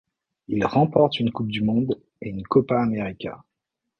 Il 0.47 0.65
remporte 0.65 1.19
une 1.19 1.29
coupe 1.31 1.51
du 1.51 1.61
monde 1.61 2.01
et 2.21 2.29
une 2.29 2.41
Copa 2.41 2.81
América. 2.81 3.43